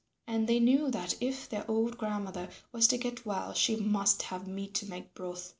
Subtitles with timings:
[0.25, 4.47] And they knew that if their old grandmother was to get well she must have
[4.47, 5.49] meat to make broth.